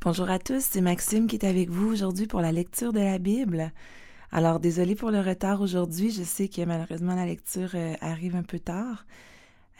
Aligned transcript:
Bonjour 0.00 0.30
à 0.30 0.38
tous, 0.38 0.62
c'est 0.62 0.80
Maxime 0.80 1.26
qui 1.26 1.34
est 1.34 1.44
avec 1.44 1.70
vous 1.70 1.90
aujourd'hui 1.90 2.28
pour 2.28 2.40
la 2.40 2.52
lecture 2.52 2.92
de 2.92 3.00
la 3.00 3.18
Bible. 3.18 3.72
Alors, 4.30 4.60
désolé 4.60 4.94
pour 4.94 5.10
le 5.10 5.20
retard 5.20 5.60
aujourd'hui, 5.60 6.12
je 6.12 6.22
sais 6.22 6.46
que 6.46 6.62
malheureusement 6.64 7.16
la 7.16 7.26
lecture 7.26 7.70
euh, 7.74 7.94
arrive 8.00 8.36
un 8.36 8.44
peu 8.44 8.60
tard. 8.60 9.06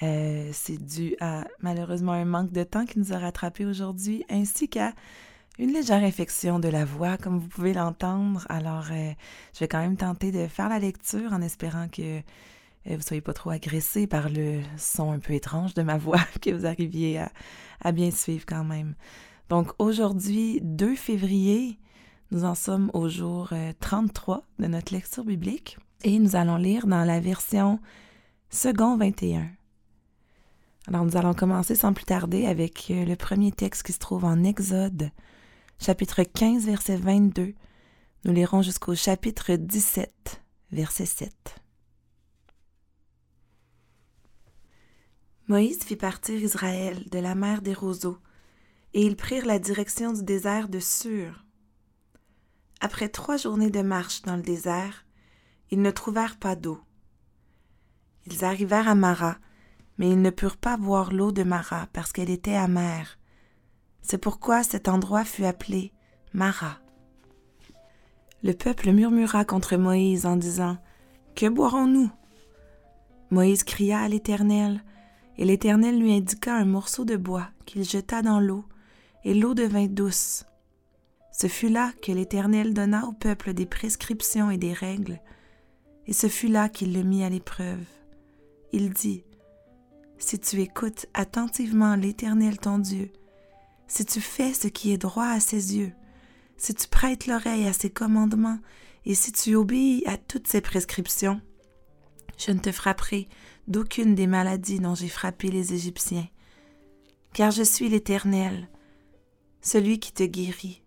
Euh, 0.02 0.50
c'est 0.52 0.84
dû 0.84 1.14
à 1.20 1.44
malheureusement 1.60 2.12
un 2.12 2.24
manque 2.24 2.50
de 2.50 2.64
temps 2.64 2.84
qui 2.84 2.98
nous 2.98 3.12
a 3.12 3.18
rattrapés 3.18 3.64
aujourd'hui, 3.64 4.24
ainsi 4.28 4.68
qu'à 4.68 4.92
une 5.56 5.73
légère 5.73 6.02
infection 6.02 6.59
de 6.59 6.69
la 6.69 6.85
voix, 6.85 7.16
comme 7.16 7.39
vous 7.39 7.48
pouvez 7.48 7.73
l'entendre. 7.73 8.45
Alors, 8.48 8.87
euh, 8.91 9.12
je 9.55 9.61
vais 9.61 9.69
quand 9.69 9.80
même 9.80 9.96
tenter 9.96 10.32
de 10.32 10.48
faire 10.48 10.69
la 10.69 10.80
lecture 10.80 11.32
en 11.32 11.43
espérant 11.43 11.87
que 11.87 12.19
vous 12.87 12.96
ne 12.96 13.03
soyez 13.03 13.21
pas 13.21 13.35
trop 13.35 13.50
agressé 13.50 14.09
par 14.09 14.30
le 14.30 14.62
son 14.79 15.12
un 15.12 15.21
peu 15.21 15.35
étrange 15.35 15.75
de 15.75 15.82
ma 15.82 15.96
voix, 15.96 16.25
que 16.43 16.50
vous 16.50 16.66
arriviez 16.66 17.23
à 17.80 17.93
bien 17.93 18.11
suivre 18.11 18.45
quand 18.46 18.64
même. 18.64 18.96
Donc 19.48 19.72
aujourd'hui, 19.78 20.60
2 20.62 20.94
février, 20.94 21.79
nous 22.30 22.44
en 22.44 22.54
sommes 22.54 22.90
au 22.93 23.08
jour 23.08 23.52
33 23.80 24.36
euh, 24.36 24.62
de 24.62 24.68
notre 24.68 24.93
lecture 24.93 25.25
biblique 25.25 25.79
et 26.04 26.18
nous 26.18 26.36
allons 26.36 26.56
lire 26.56 26.86
dans 26.86 27.04
la 27.04 27.20
version 27.20 27.80
second 28.50 28.96
21. 28.98 29.48
Alors 30.86 31.04
nous 31.04 31.16
allons 31.16 31.34
commencer 31.34 31.75
sans 31.75 31.94
plus 31.94 32.05
tarder 32.05 32.47
avec 32.47 32.91
euh, 32.91 33.06
le 33.06 33.16
premier 33.16 33.50
texte 33.50 33.84
qui 33.84 33.92
se 33.92 33.98
trouve 33.98 34.25
en 34.25 34.44
Exode, 34.44 35.11
chapitre 35.80 36.22
15, 36.22 36.67
verset 36.67 36.97
22. 36.97 37.55
Nous 38.25 38.33
lirons 38.33 38.61
jusqu'au 38.61 38.94
chapitre 38.94 39.55
17, 39.55 40.42
verset 40.72 41.06
7. 41.06 41.33
Moïse 45.47 45.83
fit 45.83 45.97
partir 45.97 46.39
Israël 46.39 47.03
de 47.11 47.19
la 47.19 47.34
mer 47.34 47.62
des 47.62 47.72
roseaux 47.72 48.19
et 48.94 49.05
ils 49.05 49.16
prirent 49.16 49.47
la 49.47 49.58
direction 49.58 50.12
du 50.12 50.22
désert 50.22 50.69
de 50.69 50.80
Sur. 50.80 51.44
Après 52.80 53.08
trois 53.08 53.36
journées 53.36 53.70
de 53.70 53.83
marche 53.83 54.22
dans 54.22 54.36
le 54.36 54.42
désert, 54.42 55.05
ils 55.70 55.83
ne 55.83 55.91
trouvèrent 55.91 56.39
pas 56.39 56.56
d'eau. 56.56 56.80
Ils 58.27 58.45
arrivèrent 58.45 58.89
à 58.89 58.95
Mara, 58.95 59.36
mais 59.98 60.11
ils 60.11 60.20
ne 60.20 60.30
purent 60.30 60.56
pas 60.56 60.77
boire 60.77 61.12
l'eau 61.12 61.33
de 61.33 61.42
Mara 61.42 61.89
parce 61.92 62.12
qu'elle 62.12 62.30
était 62.30 62.55
amère. 62.55 63.19
C'est 64.03 64.19
pourquoi 64.19 64.62
cet 64.62 64.89
endroit 64.89 65.25
fut 65.25 65.45
appelé 65.45 65.92
Mara. 66.33 66.78
Le 68.42 68.52
peuple 68.52 68.92
murmura 68.92 69.45
contre 69.45 69.77
Moïse 69.77 70.25
en 70.25 70.36
disant 70.36 70.78
Que 71.34 71.48
boirons-nous? 71.48 72.11
Moïse 73.30 73.64
cria 73.64 74.00
à 74.00 74.08
l'Éternel, 74.08 74.83
et 75.36 75.45
l'Éternel 75.45 75.98
lui 75.98 76.14
indiqua 76.14 76.55
un 76.55 76.64
morceau 76.64 77.05
de 77.05 77.17
bois 77.17 77.48
qu'il 77.67 77.84
jeta 77.84 78.23
dans 78.23 78.41
l'eau, 78.41 78.64
et 79.24 79.34
l'eau 79.34 79.55
devint 79.55 79.86
douce. 79.86 80.44
Ce 81.33 81.47
fut 81.47 81.69
là 81.69 81.92
que 82.02 82.12
l'Éternel 82.12 82.74
donna 82.74 83.06
au 83.06 83.12
peuple 83.12 83.55
des 83.55 83.66
prescriptions 83.66 84.50
et 84.50 84.58
des 84.58 84.72
règles, 84.72 85.20
et 86.06 86.12
ce 86.12 86.27
fut 86.28 86.48
là 86.48 86.69
qu'il 86.69 86.94
le 86.94 87.02
mit 87.02 87.22
à 87.22 87.28
l'épreuve. 87.28 87.84
Il 88.72 88.91
dit, 88.91 89.24
Si 90.19 90.39
tu 90.39 90.61
écoutes 90.61 91.06
attentivement 91.14 91.94
l'Éternel 91.94 92.58
ton 92.58 92.78
Dieu, 92.78 93.11
si 93.86 94.05
tu 94.05 94.20
fais 94.20 94.52
ce 94.52 94.69
qui 94.69 94.92
est 94.92 94.98
droit 94.98 95.28
à 95.28 95.41
ses 95.41 95.77
yeux, 95.77 95.92
si 96.56 96.74
tu 96.74 96.89
prêtes 96.89 97.27
l'oreille 97.27 97.66
à 97.66 97.72
ses 97.72 97.91
commandements, 97.91 98.58
et 99.05 99.14
si 99.14 99.33
tu 99.33 99.55
obéis 99.55 100.02
à 100.06 100.16
toutes 100.16 100.48
ses 100.48 100.61
prescriptions, 100.61 101.41
je 102.36 102.52
ne 102.52 102.58
te 102.58 102.72
frapperai 102.72 103.28
d'aucune 103.66 104.14
des 104.14 104.27
maladies 104.27 104.80
dont 104.80 104.94
j'ai 104.94 105.08
frappé 105.08 105.48
les 105.48 105.72
Égyptiens, 105.72 106.28
car 107.33 107.50
je 107.50 107.62
suis 107.62 107.89
l'Éternel, 107.89 108.69
celui 109.61 109.98
qui 109.98 110.12
te 110.12 110.23
guérit. 110.23 110.83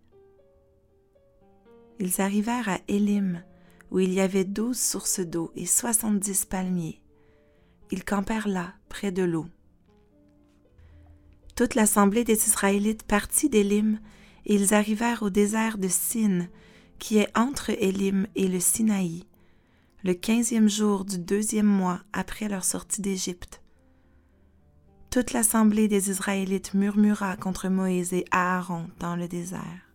Ils 1.98 2.20
arrivèrent 2.20 2.68
à 2.68 2.78
Élim, 2.88 3.42
où 3.90 4.00
il 4.00 4.12
y 4.12 4.20
avait 4.20 4.44
douze 4.44 4.78
sources 4.78 5.20
d'eau 5.20 5.52
et 5.54 5.66
soixante-dix 5.66 6.46
palmiers. 6.46 7.00
Ils 7.90 8.04
campèrent 8.04 8.48
là, 8.48 8.74
près 8.88 9.12
de 9.12 9.22
l'eau. 9.22 9.46
Toute 11.54 11.74
l'assemblée 11.74 12.24
des 12.24 12.46
Israélites 12.46 13.02
partit 13.02 13.48
d'Élim, 13.48 14.00
et 14.46 14.54
ils 14.54 14.74
arrivèrent 14.74 15.22
au 15.22 15.30
désert 15.30 15.78
de 15.78 15.88
Sin, 15.88 16.48
qui 16.98 17.18
est 17.18 17.36
entre 17.36 17.70
Élim 17.70 18.26
et 18.34 18.48
le 18.48 18.58
Sinaï, 18.58 19.24
le 20.02 20.14
quinzième 20.14 20.68
jour 20.68 21.04
du 21.04 21.18
deuxième 21.18 21.66
mois 21.66 22.00
après 22.12 22.48
leur 22.48 22.64
sortie 22.64 23.02
d'Égypte. 23.02 23.61
Toute 25.12 25.34
l'assemblée 25.34 25.88
des 25.88 26.08
Israélites 26.08 26.72
murmura 26.72 27.36
contre 27.36 27.68
Moïse 27.68 28.14
et 28.14 28.24
Aaron 28.30 28.86
dans 28.98 29.14
le 29.14 29.28
désert. 29.28 29.92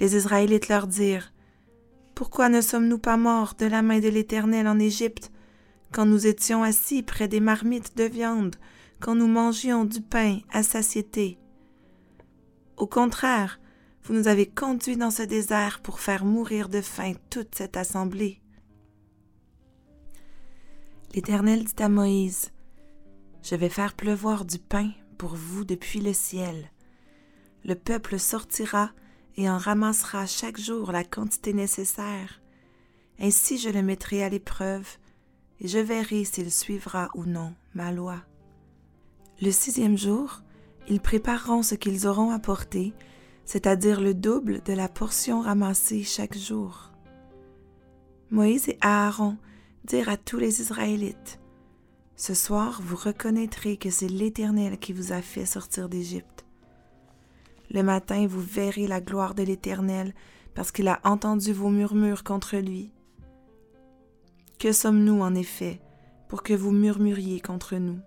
Les 0.00 0.16
Israélites 0.16 0.68
leur 0.68 0.86
dirent 0.86 1.30
Pourquoi 2.14 2.48
ne 2.48 2.62
sommes-nous 2.62 2.98
pas 2.98 3.18
morts 3.18 3.52
de 3.58 3.66
la 3.66 3.82
main 3.82 4.00
de 4.00 4.08
l'Éternel 4.08 4.66
en 4.66 4.78
Égypte, 4.78 5.30
quand 5.92 6.06
nous 6.06 6.26
étions 6.26 6.62
assis 6.62 7.02
près 7.02 7.28
des 7.28 7.40
marmites 7.40 7.98
de 7.98 8.04
viande, 8.04 8.56
quand 8.98 9.14
nous 9.14 9.28
mangions 9.28 9.84
du 9.84 10.00
pain 10.00 10.38
à 10.50 10.62
satiété? 10.62 11.36
Au 12.78 12.86
contraire, 12.86 13.60
vous 14.04 14.14
nous 14.14 14.26
avez 14.26 14.46
conduits 14.46 14.96
dans 14.96 15.10
ce 15.10 15.22
désert 15.22 15.82
pour 15.82 16.00
faire 16.00 16.24
mourir 16.24 16.70
de 16.70 16.80
faim 16.80 17.12
toute 17.28 17.54
cette 17.54 17.76
assemblée. 17.76 18.40
L'Éternel 21.14 21.64
dit 21.64 21.82
à 21.82 21.90
Moïse 21.90 22.54
je 23.44 23.54
vais 23.54 23.68
faire 23.68 23.92
pleuvoir 23.92 24.46
du 24.46 24.58
pain 24.58 24.90
pour 25.18 25.34
vous 25.36 25.64
depuis 25.64 26.00
le 26.00 26.14
ciel. 26.14 26.70
Le 27.64 27.74
peuple 27.74 28.18
sortira 28.18 28.90
et 29.36 29.50
en 29.50 29.58
ramassera 29.58 30.26
chaque 30.26 30.58
jour 30.58 30.92
la 30.92 31.04
quantité 31.04 31.52
nécessaire. 31.52 32.40
Ainsi 33.20 33.58
je 33.58 33.68
le 33.68 33.82
mettrai 33.82 34.24
à 34.24 34.30
l'épreuve, 34.30 34.88
et 35.60 35.68
je 35.68 35.78
verrai 35.78 36.24
s'il 36.24 36.50
suivra 36.50 37.10
ou 37.14 37.24
non 37.24 37.54
ma 37.74 37.92
loi. 37.92 38.16
Le 39.42 39.50
sixième 39.50 39.98
jour, 39.98 40.40
ils 40.88 41.00
prépareront 41.00 41.62
ce 41.62 41.74
qu'ils 41.74 42.06
auront 42.06 42.30
apporté, 42.30 42.94
c'est-à-dire 43.44 44.00
le 44.00 44.14
double 44.14 44.62
de 44.62 44.72
la 44.72 44.88
portion 44.88 45.42
ramassée 45.42 46.02
chaque 46.02 46.36
jour. 46.36 46.92
Moïse 48.30 48.68
et 48.68 48.78
Aaron 48.80 49.36
dirent 49.84 50.08
à 50.08 50.16
tous 50.16 50.38
les 50.38 50.60
Israélites, 50.60 51.40
ce 52.16 52.34
soir, 52.34 52.80
vous 52.82 52.96
reconnaîtrez 52.96 53.76
que 53.76 53.90
c'est 53.90 54.08
l'Éternel 54.08 54.78
qui 54.78 54.92
vous 54.92 55.12
a 55.12 55.20
fait 55.20 55.46
sortir 55.46 55.88
d'Égypte. 55.88 56.44
Le 57.70 57.82
matin, 57.82 58.26
vous 58.26 58.40
verrez 58.40 58.86
la 58.86 59.00
gloire 59.00 59.34
de 59.34 59.42
l'Éternel, 59.42 60.14
parce 60.54 60.70
qu'il 60.70 60.86
a 60.86 61.00
entendu 61.02 61.52
vos 61.52 61.70
murmures 61.70 62.22
contre 62.22 62.56
lui. 62.56 62.92
Que 64.60 64.72
sommes-nous, 64.72 65.20
en 65.20 65.34
effet, 65.34 65.80
pour 66.28 66.44
que 66.44 66.54
vous 66.54 66.70
murmuriez 66.70 67.40
contre 67.40 67.76
nous? 67.76 67.98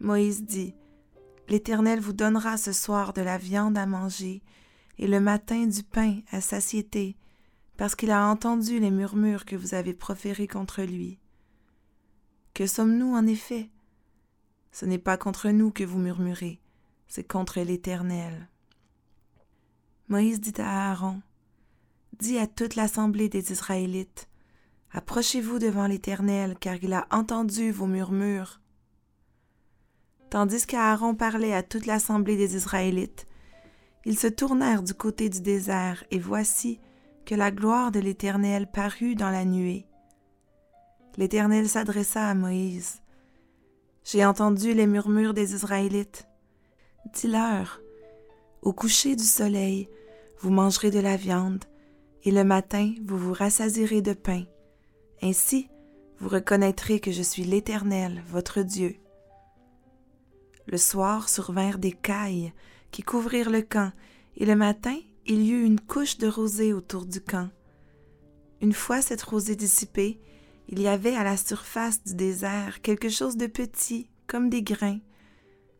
Moïse 0.00 0.44
dit, 0.44 0.74
L'Éternel 1.48 2.00
vous 2.00 2.12
donnera 2.12 2.56
ce 2.56 2.72
soir 2.72 3.12
de 3.12 3.20
la 3.20 3.38
viande 3.38 3.76
à 3.76 3.86
manger, 3.86 4.42
et 4.98 5.06
le 5.06 5.20
matin 5.20 5.66
du 5.66 5.82
pain 5.82 6.20
à 6.32 6.40
satiété, 6.40 7.16
parce 7.76 7.94
qu'il 7.94 8.10
a 8.10 8.26
entendu 8.26 8.80
les 8.80 8.90
murmures 8.90 9.44
que 9.44 9.56
vous 9.56 9.74
avez 9.74 9.92
proférés 9.92 10.48
contre 10.48 10.82
lui. 10.82 11.18
Que 12.56 12.66
sommes-nous 12.66 13.14
en 13.14 13.26
effet? 13.26 13.68
Ce 14.72 14.86
n'est 14.86 14.96
pas 14.96 15.18
contre 15.18 15.50
nous 15.50 15.70
que 15.70 15.84
vous 15.84 15.98
murmurez, 15.98 16.58
c'est 17.06 17.22
contre 17.22 17.60
l'Éternel. 17.60 18.48
Moïse 20.08 20.40
dit 20.40 20.58
à 20.58 20.90
Aaron, 20.90 21.20
Dis 22.18 22.38
à 22.38 22.46
toute 22.46 22.74
l'assemblée 22.74 23.28
des 23.28 23.52
Israélites, 23.52 24.30
Approchez-vous 24.92 25.58
devant 25.58 25.86
l'Éternel, 25.86 26.56
car 26.58 26.76
il 26.76 26.94
a 26.94 27.06
entendu 27.10 27.72
vos 27.72 27.84
murmures. 27.84 28.62
Tandis 30.30 30.64
qu'Aaron 30.64 31.14
parlait 31.14 31.52
à 31.52 31.62
toute 31.62 31.84
l'assemblée 31.84 32.38
des 32.38 32.56
Israélites, 32.56 33.26
ils 34.06 34.18
se 34.18 34.28
tournèrent 34.28 34.82
du 34.82 34.94
côté 34.94 35.28
du 35.28 35.42
désert, 35.42 36.04
et 36.10 36.18
voici 36.18 36.80
que 37.26 37.34
la 37.34 37.50
gloire 37.50 37.92
de 37.92 38.00
l'Éternel 38.00 38.66
parut 38.66 39.14
dans 39.14 39.28
la 39.28 39.44
nuée. 39.44 39.86
L'Éternel 41.16 41.68
s'adressa 41.68 42.28
à 42.28 42.34
Moïse. 42.34 43.00
J'ai 44.04 44.24
entendu 44.24 44.74
les 44.74 44.86
murmures 44.86 45.32
des 45.32 45.54
Israélites. 45.54 46.28
Dis-leur, 47.14 47.80
au 48.62 48.72
coucher 48.72 49.16
du 49.16 49.24
soleil, 49.24 49.88
vous 50.38 50.50
mangerez 50.50 50.90
de 50.90 51.00
la 51.00 51.16
viande, 51.16 51.64
et 52.24 52.30
le 52.30 52.44
matin 52.44 52.94
vous 53.04 53.16
vous 53.16 53.32
rassasirez 53.32 54.02
de 54.02 54.12
pain. 54.12 54.44
Ainsi, 55.22 55.70
vous 56.18 56.28
reconnaîtrez 56.28 57.00
que 57.00 57.12
je 57.12 57.22
suis 57.22 57.44
l'Éternel, 57.44 58.22
votre 58.28 58.60
Dieu. 58.60 58.96
Le 60.66 60.76
soir 60.76 61.28
survinrent 61.28 61.78
des 61.78 61.92
cailles 61.92 62.52
qui 62.90 63.02
couvrirent 63.02 63.50
le 63.50 63.62
camp, 63.62 63.92
et 64.36 64.44
le 64.44 64.56
matin 64.56 64.96
il 65.24 65.42
y 65.42 65.50
eut 65.50 65.64
une 65.64 65.80
couche 65.80 66.18
de 66.18 66.28
rosée 66.28 66.72
autour 66.72 67.06
du 67.06 67.20
camp. 67.20 67.48
Une 68.60 68.72
fois 68.72 69.00
cette 69.00 69.22
rosée 69.22 69.56
dissipée, 69.56 70.20
il 70.68 70.80
y 70.80 70.88
avait 70.88 71.14
à 71.14 71.24
la 71.24 71.36
surface 71.36 72.02
du 72.04 72.14
désert 72.14 72.80
quelque 72.82 73.08
chose 73.08 73.36
de 73.36 73.46
petit, 73.46 74.08
comme 74.26 74.50
des 74.50 74.62
grains, 74.62 74.98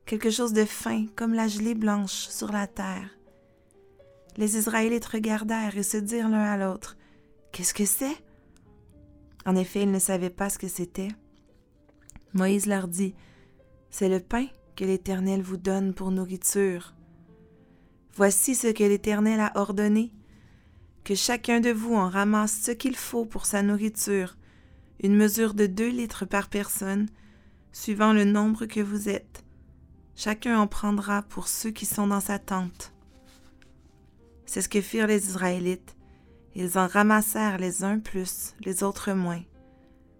quelque 0.04 0.30
chose 0.30 0.52
de 0.52 0.64
fin 0.64 1.06
comme 1.16 1.34
la 1.34 1.48
gelée 1.48 1.74
blanche 1.74 2.28
sur 2.28 2.52
la 2.52 2.66
terre. 2.66 3.10
Les 4.36 4.56
Israélites 4.56 5.06
regardèrent 5.06 5.76
et 5.76 5.82
se 5.82 5.96
dirent 5.96 6.28
l'un 6.28 6.44
à 6.44 6.56
l'autre 6.56 6.96
Qu'est-ce 7.52 7.74
que 7.74 7.86
c'est 7.86 8.16
En 9.46 9.56
effet, 9.56 9.82
ils 9.82 9.90
ne 9.90 9.98
savaient 9.98 10.30
pas 10.30 10.50
ce 10.50 10.58
que 10.58 10.68
c'était. 10.68 11.08
Moïse 12.34 12.66
leur 12.66 12.86
dit 12.86 13.14
C'est 13.90 14.10
le 14.10 14.20
pain 14.20 14.46
que 14.76 14.84
l'Éternel 14.84 15.40
vous 15.40 15.56
donne 15.56 15.94
pour 15.94 16.10
nourriture. 16.10 16.94
Voici 18.14 18.54
ce 18.54 18.68
que 18.68 18.84
l'Éternel 18.84 19.40
a 19.40 19.52
ordonné 19.56 20.12
que 21.02 21.14
chacun 21.14 21.60
de 21.60 21.70
vous 21.70 21.94
en 21.94 22.08
ramasse 22.08 22.60
ce 22.62 22.72
qu'il 22.72 22.96
faut 22.96 23.24
pour 23.24 23.46
sa 23.46 23.62
nourriture, 23.62 24.36
une 25.02 25.16
mesure 25.16 25.54
de 25.54 25.66
deux 25.66 25.88
litres 25.88 26.25
par 26.25 26.48
personne, 26.48 27.08
suivant 27.72 28.12
le 28.12 28.25
nombre 28.25 28.66
que 28.66 28.81
vous 28.81 29.08
êtes. 29.08 29.44
Chacun 30.14 30.58
en 30.58 30.66
prendra 30.66 31.22
pour 31.22 31.48
ceux 31.48 31.70
qui 31.70 31.84
sont 31.84 32.06
dans 32.06 32.20
sa 32.20 32.38
tente. 32.38 32.93
C'est 34.46 34.62
ce 34.62 34.69
que 34.69 34.81
firent 34.81 35.06
les 35.06 35.28
Israélites. 35.28 35.96
Ils 36.54 36.78
en 36.78 36.87
ramassèrent 36.87 37.58
les 37.58 37.84
uns 37.84 37.98
plus, 37.98 38.54
les 38.64 38.82
autres 38.82 39.12
moins. 39.12 39.43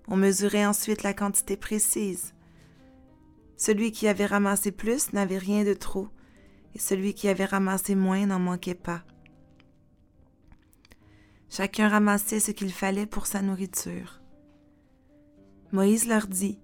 On 0.08 0.17
mesurait 0.17 0.67
ensuite 0.67 1.02
la 1.02 1.14
quantité 1.14 1.56
précise. 1.56 2.34
Celui 3.56 3.90
qui 3.90 4.06
avait 4.06 4.26
ramassé 4.26 4.70
plus 4.70 5.14
n'avait 5.14 5.38
rien 5.38 5.64
de 5.64 5.72
trop, 5.72 6.08
et 6.75 6.79
celui 6.79 7.14
qui 7.14 7.29
avait 7.29 7.46
ramassé 7.46 7.94
moins 7.94 8.26
n'en 8.26 8.38
manquait 8.38 8.75
pas. 8.75 9.02
Chacun 11.49 11.88
ramassait 11.88 12.40
ce 12.40 12.50
qu'il 12.50 12.72
fallait 12.72 13.06
pour 13.06 13.26
sa 13.26 13.40
nourriture. 13.40 14.20
Moïse 15.72 16.06
leur 16.06 16.26
dit 16.26 16.58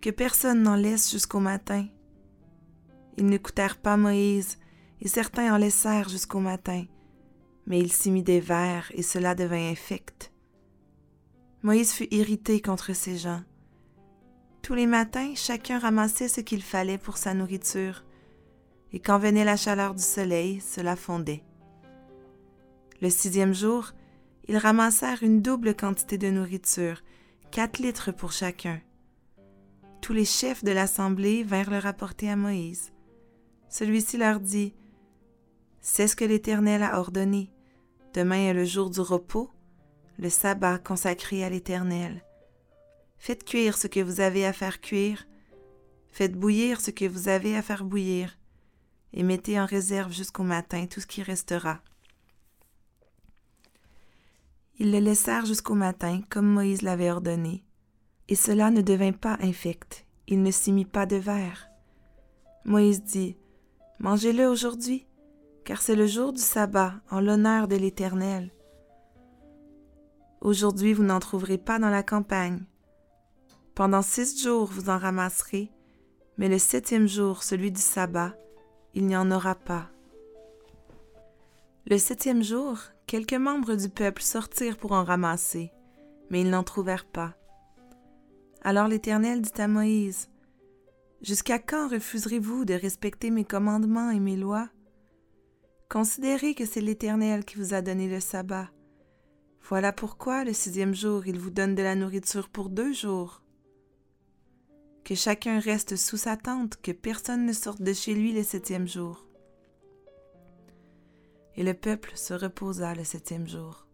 Que 0.00 0.10
personne 0.10 0.62
n'en 0.62 0.76
laisse 0.76 1.10
jusqu'au 1.10 1.40
matin. 1.40 1.86
Ils 3.16 3.26
n'écoutèrent 3.26 3.78
pas 3.78 3.96
Moïse, 3.96 4.58
et 5.00 5.08
certains 5.08 5.52
en 5.54 5.56
laissèrent 5.56 6.08
jusqu'au 6.08 6.40
matin, 6.40 6.84
mais 7.66 7.78
il 7.80 7.92
s'y 7.92 8.10
mit 8.10 8.22
des 8.22 8.40
vers, 8.40 8.90
et 8.94 9.02
cela 9.02 9.34
devint 9.34 9.70
infect. 9.70 10.32
Moïse 11.62 11.92
fut 11.92 12.12
irrité 12.14 12.60
contre 12.60 12.92
ces 12.92 13.16
gens. 13.16 13.42
Tous 14.62 14.74
les 14.74 14.86
matins, 14.86 15.32
chacun 15.34 15.78
ramassait 15.78 16.28
ce 16.28 16.40
qu'il 16.40 16.62
fallait 16.62 16.98
pour 16.98 17.16
sa 17.16 17.34
nourriture, 17.34 18.04
et 18.92 19.00
quand 19.00 19.18
venait 19.18 19.44
la 19.44 19.56
chaleur 19.56 19.94
du 19.94 20.02
soleil, 20.02 20.60
cela 20.60 20.96
fondait. 20.96 21.42
Le 23.00 23.10
sixième 23.10 23.54
jour, 23.54 23.92
ils 24.48 24.58
ramassèrent 24.58 25.22
une 25.22 25.40
double 25.40 25.74
quantité 25.74 26.18
de 26.18 26.30
nourriture, 26.30 27.02
quatre 27.52 27.80
litres 27.80 28.12
pour 28.12 28.32
chacun. 28.32 28.80
Tous 30.00 30.14
les 30.14 30.24
chefs 30.24 30.64
de 30.64 30.72
l'assemblée 30.72 31.44
vinrent 31.44 31.70
le 31.70 31.78
rapporter 31.78 32.30
à 32.30 32.34
Moïse. 32.34 32.92
Celui-ci 33.68 34.16
leur 34.16 34.40
dit 34.40 34.74
C'est 35.82 36.08
ce 36.08 36.16
que 36.16 36.24
l'Éternel 36.24 36.82
a 36.82 36.98
ordonné. 36.98 37.52
Demain 38.14 38.48
est 38.48 38.54
le 38.54 38.64
jour 38.64 38.88
du 38.88 39.00
repos, 39.00 39.50
le 40.18 40.30
sabbat 40.30 40.78
consacré 40.78 41.44
à 41.44 41.50
l'Éternel. 41.50 42.24
Faites 43.18 43.44
cuire 43.44 43.76
ce 43.76 43.86
que 43.86 44.00
vous 44.00 44.20
avez 44.20 44.46
à 44.46 44.54
faire 44.54 44.80
cuire, 44.80 45.26
faites 46.10 46.32
bouillir 46.32 46.80
ce 46.80 46.90
que 46.90 47.04
vous 47.04 47.28
avez 47.28 47.54
à 47.54 47.60
faire 47.60 47.84
bouillir, 47.84 48.38
et 49.12 49.22
mettez 49.22 49.60
en 49.60 49.66
réserve 49.66 50.10
jusqu'au 50.10 50.42
matin 50.42 50.86
tout 50.86 51.00
ce 51.00 51.06
qui 51.06 51.22
restera. 51.22 51.82
Ils 54.82 54.90
le 54.90 54.98
laissèrent 54.98 55.46
jusqu'au 55.46 55.76
matin, 55.76 56.22
comme 56.28 56.48
Moïse 56.48 56.82
l'avait 56.82 57.12
ordonné. 57.12 57.64
Et 58.26 58.34
cela 58.34 58.72
ne 58.72 58.80
devint 58.80 59.12
pas 59.12 59.38
infect, 59.40 60.08
il 60.26 60.42
ne 60.42 60.50
s'y 60.50 60.72
mit 60.72 60.86
pas 60.86 61.06
de 61.06 61.14
verre. 61.14 61.68
Moïse 62.64 63.04
dit, 63.04 63.36
Mangez-le 64.00 64.48
aujourd'hui, 64.48 65.06
car 65.64 65.80
c'est 65.80 65.94
le 65.94 66.08
jour 66.08 66.32
du 66.32 66.40
sabbat, 66.40 66.94
en 67.12 67.20
l'honneur 67.20 67.68
de 67.68 67.76
l'Éternel. 67.76 68.50
Aujourd'hui 70.40 70.94
vous 70.94 71.04
n'en 71.04 71.20
trouverez 71.20 71.58
pas 71.58 71.78
dans 71.78 71.88
la 71.88 72.02
campagne. 72.02 72.64
Pendant 73.76 74.02
six 74.02 74.42
jours 74.42 74.66
vous 74.66 74.90
en 74.90 74.98
ramasserez, 74.98 75.70
mais 76.38 76.48
le 76.48 76.58
septième 76.58 77.06
jour, 77.06 77.44
celui 77.44 77.70
du 77.70 77.80
sabbat, 77.80 78.34
il 78.94 79.06
n'y 79.06 79.16
en 79.16 79.30
aura 79.30 79.54
pas. 79.54 79.90
Le 81.86 81.98
septième 81.98 82.42
jour, 82.42 82.78
quelques 83.12 83.34
membres 83.34 83.74
du 83.74 83.90
peuple 83.90 84.22
sortirent 84.22 84.78
pour 84.78 84.92
en 84.92 85.04
ramasser, 85.04 85.70
mais 86.30 86.40
ils 86.40 86.48
n'en 86.48 86.62
trouvèrent 86.62 87.04
pas. 87.04 87.36
Alors 88.62 88.88
l'Éternel 88.88 89.42
dit 89.42 89.60
à 89.60 89.68
Moïse, 89.68 90.30
Jusqu'à 91.20 91.58
quand 91.58 91.88
refuserez-vous 91.88 92.64
de 92.64 92.72
respecter 92.72 93.30
mes 93.30 93.44
commandements 93.44 94.10
et 94.10 94.18
mes 94.18 94.38
lois? 94.38 94.70
Considérez 95.90 96.54
que 96.54 96.64
c'est 96.64 96.80
l'Éternel 96.80 97.44
qui 97.44 97.58
vous 97.58 97.74
a 97.74 97.82
donné 97.82 98.08
le 98.08 98.18
sabbat. 98.18 98.70
Voilà 99.60 99.92
pourquoi 99.92 100.44
le 100.44 100.54
sixième 100.54 100.94
jour 100.94 101.26
il 101.26 101.38
vous 101.38 101.50
donne 101.50 101.74
de 101.74 101.82
la 101.82 101.94
nourriture 101.94 102.48
pour 102.48 102.70
deux 102.70 102.94
jours. 102.94 103.42
Que 105.04 105.14
chacun 105.14 105.58
reste 105.58 105.96
sous 105.96 106.16
sa 106.16 106.38
tente, 106.38 106.80
que 106.80 106.92
personne 106.92 107.44
ne 107.44 107.52
sorte 107.52 107.82
de 107.82 107.92
chez 107.92 108.14
lui 108.14 108.32
le 108.32 108.42
septième 108.42 108.88
jour 108.88 109.26
et 111.56 111.62
le 111.62 111.74
peuple 111.74 112.12
se 112.14 112.34
reposa 112.34 112.94
le 112.94 113.04
septième 113.04 113.46
jour. 113.46 113.86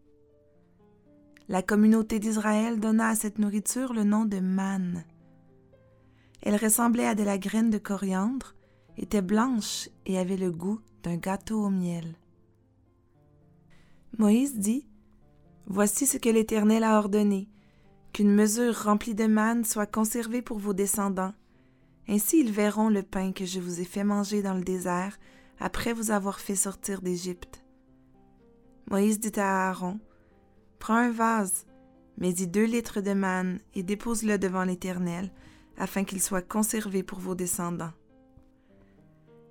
La 1.49 1.63
communauté 1.63 2.19
d'Israël 2.19 2.79
donna 2.79 3.09
à 3.09 3.15
cette 3.15 3.39
nourriture 3.39 3.93
le 3.95 4.05
nom 4.05 4.25
de 4.25 4.39
manne. 4.39 5.05
Elle 6.43 6.57
ressemblait 6.57 7.07
à 7.07 7.15
de 7.15 7.23
la 7.23 7.39
graine 7.39 7.71
de 7.71 7.79
coriandre, 7.79 8.55
était 8.97 9.23
blanche 9.23 9.89
et 10.07 10.19
avait 10.19 10.37
le 10.37 10.51
goût 10.51 10.81
d'un 11.03 11.17
gâteau 11.17 11.65
au 11.65 11.71
miel. 11.71 12.17
Moïse 14.19 14.59
dit 14.59 14.87
Voici 15.67 16.07
ce 16.07 16.19
que 16.19 16.29
l'Éternel 16.29 16.85
a 16.85 16.99
ordonné 16.99 17.49
qu'une 18.13 18.35
mesure 18.35 18.75
remplie 18.75 19.15
de 19.15 19.27
manne 19.27 19.65
soit 19.65 19.87
conservée 19.87 20.43
pour 20.43 20.59
vos 20.59 20.73
descendants. 20.73 21.35
Ainsi 22.09 22.41
ils 22.41 22.53
verront 22.53 22.89
le 22.89 23.03
pain 23.03 23.33
que 23.33 23.45
je 23.45 23.61
vous 23.61 23.81
ai 23.81 23.85
fait 23.85 24.05
manger 24.05 24.43
dans 24.43 24.55
le 24.55 24.65
désert 24.65 25.19
après 25.61 25.93
vous 25.93 26.11
avoir 26.11 26.41
fait 26.41 26.57
sortir 26.57 27.03
d'Égypte. 27.03 27.65
Moïse 28.91 29.21
dit 29.21 29.39
à 29.39 29.69
Aaron, 29.69 29.99
Prends 30.79 30.97
un 30.97 31.11
vase, 31.11 31.67
mets-y 32.17 32.47
deux 32.47 32.65
litres 32.65 33.01
de 33.01 33.13
manne 33.13 33.61
et 33.75 33.83
dépose-le 33.83 34.39
devant 34.39 34.65
l'Éternel, 34.65 35.33
afin 35.77 36.05
qu'il 36.05 36.23
soit 36.23 36.43
conservé 36.43 37.03
pour 37.03 37.19
vos 37.19 37.35
descendants. 37.35 37.93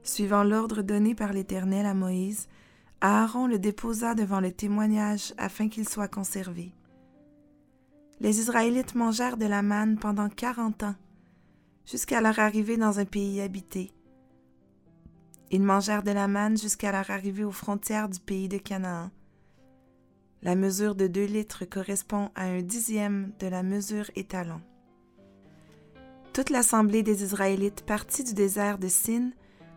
Suivant 0.04 0.44
l'ordre 0.44 0.82
donné 0.82 1.16
par 1.16 1.34
l'Éternel 1.34 1.86
à 1.86 1.94
Moïse, 1.94 2.48
Aaron 3.02 3.46
le 3.46 3.60
déposa 3.60 4.16
devant 4.16 4.40
le 4.40 4.52
témoignage 4.52 5.34
afin 5.38 5.70
qu'il 5.70 5.88
soit 5.88 6.08
conservé. 6.08 6.74
Les 8.20 8.40
Israélites 8.40 8.96
mangèrent 8.96 9.38
de 9.38 9.46
la 9.46 9.62
manne 9.62 10.00
pendant 10.00 10.30
quarante 10.30 10.82
ans, 10.84 10.96
jusqu'à 11.86 12.22
leur 12.22 12.40
arrivée 12.40 12.78
dans 12.78 13.00
un 13.00 13.06
pays 13.06 13.40
habité, 13.42 13.92
ils 15.52 15.64
mangèrent 15.64 16.04
de 16.04 16.12
la 16.12 16.28
manne 16.28 16.58
jusqu'à 16.58 16.92
leur 16.92 17.10
arrivée 17.10 17.44
aux 17.44 17.52
frontières 17.52 18.10
du 18.10 18.20
pays 18.20 18.50
de 18.50 18.58
Canaan. 18.58 19.10
La 20.42 20.56
mesure 20.56 20.96
de 20.96 21.08
deux 21.08 21.26
litres 21.26 21.66
correspond 21.66 22.30
à 22.36 22.44
un 22.44 22.62
dixième 22.62 23.32
de 23.40 23.48
la 23.48 23.64
mesure 23.64 24.10
étalon. 24.16 24.62
Toute 26.34 26.50
l'assemblée 26.50 27.02
des 27.02 27.24
Israélites 27.24 27.84
partit 27.86 28.24
du 28.24 28.34
désert 28.34 28.78
de 28.78 28.88
Sin 28.88 29.32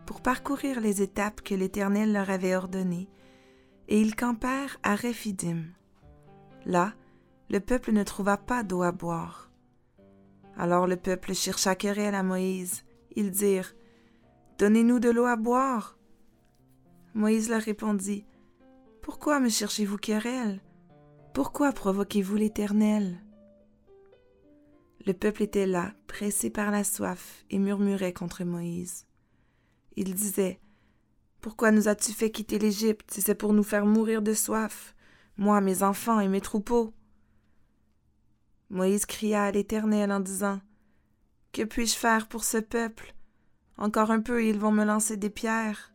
pour 0.05 0.21
parcourir 0.21 0.79
les 0.81 1.01
étapes 1.01 1.41
que 1.41 1.55
l'Éternel 1.55 2.13
leur 2.13 2.29
avait 2.29 2.55
ordonnées, 2.55 3.09
et 3.87 3.99
ils 3.99 4.15
campèrent 4.15 4.77
à 4.83 4.95
Rephidim. 4.95 5.63
Là, 6.65 6.93
le 7.49 7.59
peuple 7.59 7.91
ne 7.91 8.03
trouva 8.03 8.37
pas 8.37 8.63
d'eau 8.63 8.83
à 8.83 8.91
boire. 8.91 9.49
Alors 10.57 10.85
le 10.85 10.97
peuple 10.97 11.33
chercha 11.33 11.75
querelle 11.75 12.15
à 12.15 12.23
Moïse. 12.23 12.83
Ils 13.15 13.31
dirent 13.31 13.73
Donnez-nous 14.61 14.99
de 14.99 15.09
l'eau 15.09 15.25
à 15.25 15.37
boire. 15.37 15.97
Moïse 17.15 17.49
leur 17.49 17.63
répondit, 17.63 18.27
Pourquoi 19.01 19.39
me 19.39 19.49
cherchez-vous 19.49 19.97
querelle? 19.97 20.61
Pourquoi 21.33 21.71
provoquez-vous 21.71 22.35
l'Éternel? 22.35 23.23
Le 25.03 25.13
peuple 25.13 25.41
était 25.41 25.65
là, 25.65 25.95
pressé 26.05 26.51
par 26.51 26.69
la 26.69 26.83
soif, 26.83 27.43
et 27.49 27.57
murmurait 27.57 28.13
contre 28.13 28.43
Moïse. 28.43 29.07
Il 29.95 30.13
disait, 30.13 30.59
Pourquoi 31.39 31.71
nous 31.71 31.87
as-tu 31.87 32.11
fait 32.11 32.29
quitter 32.29 32.59
l'Égypte 32.59 33.09
si 33.09 33.23
c'est 33.23 33.33
pour 33.33 33.53
nous 33.53 33.63
faire 33.63 33.87
mourir 33.87 34.21
de 34.21 34.35
soif, 34.35 34.93
moi, 35.37 35.59
mes 35.59 35.81
enfants 35.81 36.19
et 36.19 36.27
mes 36.27 36.39
troupeaux? 36.39 36.93
Moïse 38.69 39.07
cria 39.07 39.45
à 39.45 39.51
l'Éternel 39.51 40.11
en 40.11 40.19
disant, 40.19 40.61
Que 41.51 41.63
puis-je 41.63 41.95
faire 41.95 42.27
pour 42.27 42.43
ce 42.43 42.59
peuple? 42.59 43.15
Encore 43.77 44.11
un 44.11 44.21
peu 44.21 44.43
et 44.43 44.49
ils 44.49 44.59
vont 44.59 44.71
me 44.71 44.85
lancer 44.85 45.17
des 45.17 45.29
pierres. 45.29 45.91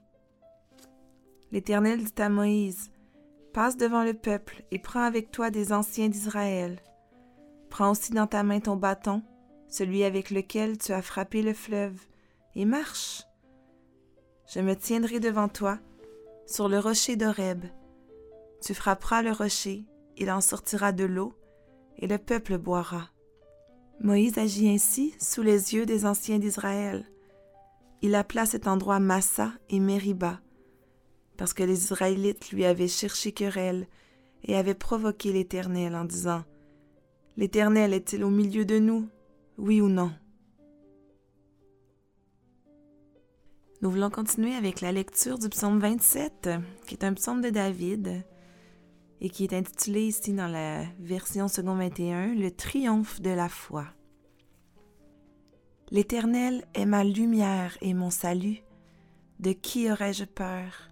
L'Éternel 1.53 2.05
dit 2.05 2.23
à 2.23 2.29
Moïse, 2.29 2.91
Passe 3.53 3.77
devant 3.77 4.05
le 4.05 4.13
peuple 4.13 4.65
et 4.71 4.79
prends 4.79 5.03
avec 5.03 5.31
toi 5.31 5.51
des 5.51 5.73
anciens 5.73 6.09
d'Israël. 6.09 6.83
Prends 7.71 7.93
aussi 7.93 8.13
dans 8.13 8.27
ta 8.27 8.43
main 8.43 8.61
ton 8.61 8.77
bâton, 8.77 9.23
celui 9.69 10.05
avec 10.05 10.31
lequel 10.31 10.77
tu 10.79 10.93
as 10.93 11.03
frappé 11.03 11.43
le 11.43 11.55
fleuve, 11.55 11.99
et 12.55 12.65
marche. 12.65 13.23
Je 14.53 14.61
me 14.61 14.77
tiendrai 14.77 15.21
devant 15.21 15.49
toi, 15.49 15.79
sur 16.47 16.69
le 16.69 16.79
rocher 16.79 17.17
d'Horeb. 17.17 17.65
Tu 18.63 18.75
frapperas 18.75 19.23
le 19.23 19.33
rocher, 19.33 19.85
il 20.17 20.31
en 20.31 20.41
sortira 20.41 20.93
de 20.93 21.05
l'eau, 21.05 21.35
et 21.97 22.07
le 22.07 22.19
peuple 22.19 22.59
boira. 22.59 23.11
Moïse 24.01 24.39
agit 24.39 24.69
ainsi 24.69 25.15
sous 25.19 25.43
les 25.43 25.75
yeux 25.75 25.87
des 25.87 26.05
anciens 26.05 26.39
d'Israël. 26.39 27.07
Il 28.03 28.15
appela 28.15 28.47
cet 28.47 28.67
endroit 28.69 29.01
Massa 29.01 29.53
et 29.71 29.81
Mériba, 29.81 30.41
parce 31.37 31.55
que 31.55 31.63
les 31.63 31.85
Israélites 31.85 32.51
lui 32.51 32.65
avaient 32.65 32.89
cherché 32.89 33.33
querelle 33.33 33.87
et 34.45 34.57
avaient 34.57 34.75
provoqué 34.75 35.33
l'Éternel 35.33 35.95
en 35.95 36.05
disant 36.05 36.45
L'Éternel 37.37 37.93
est-il 37.93 38.25
au 38.25 38.31
milieu 38.31 38.65
de 38.65 38.79
nous, 38.79 39.09
oui 39.59 39.81
ou 39.81 39.89
non 39.89 40.13
Nous 43.83 43.91
voulons 43.91 44.11
continuer 44.11 44.55
avec 44.55 44.81
la 44.81 44.91
lecture 44.91 45.39
du 45.39 45.49
psaume 45.49 45.79
27, 45.79 46.49
qui 46.87 46.95
est 46.95 47.05
un 47.05 47.13
psaume 47.13 47.43
de 47.43 47.51
David 47.51 48.25
et 49.21 49.31
qui 49.31 49.45
est 49.45 49.53
intitulé 49.53 50.07
ici 50.07 50.33
dans 50.33 50.49
la 50.49 50.85
version 50.99 51.49
second 51.49 51.75
21 51.75 52.35
Le 52.35 52.51
triomphe 52.51 53.21
de 53.21 53.31
la 53.31 53.49
foi. 53.49 53.85
L'Éternel 55.93 56.65
est 56.75 56.85
ma 56.85 57.05
lumière 57.05 57.79
et 57.81 57.95
mon 57.95 58.11
salut. 58.11 58.59
De 59.39 59.53
qui 59.53 59.89
aurais-je 59.89 60.25
peur? 60.25 60.91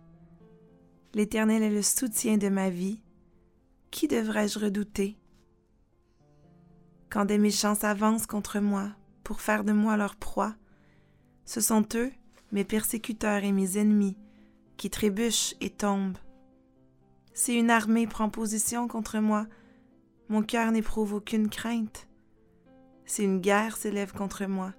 L'Éternel 1.15 1.65
est 1.65 1.71
le 1.71 1.83
soutien 1.83 2.37
de 2.37 2.49
ma 2.49 2.71
vie. 2.71 3.03
Qui 3.91 4.07
devrais-je 4.07 4.61
redouter? 4.61 5.19
Quand 7.11 7.25
des 7.25 7.39
méchants 7.39 7.75
s'avancent 7.75 8.29
contre 8.29 8.61
moi 8.61 8.93
pour 9.25 9.41
faire 9.41 9.65
de 9.65 9.73
moi 9.73 9.97
leur 9.97 10.15
proie, 10.15 10.55
ce 11.45 11.61
sont 11.61 11.85
eux 11.97 12.13
mes 12.53 12.65
persécuteurs 12.65 13.43
et 13.43 13.51
mes 13.51 13.79
ennemis, 13.79 14.17
qui 14.77 14.91
trébuchent 14.91 15.57
et 15.61 15.71
tombent. 15.71 16.19
Si 17.33 17.55
une 17.55 17.71
armée 17.71 18.07
prend 18.07 18.31
position 18.31 18.87
contre 18.87 19.19
moi, 19.19 19.49
mon 20.29 20.45
cœur 20.45 20.71
n'éprouve 20.71 21.15
aucune 21.15 21.49
crainte. 21.49 22.07
Si 23.07 23.25
une 23.25 23.41
guerre 23.41 23.77
s'élève 23.77 24.13
contre 24.13 24.47
moi, 24.47 24.73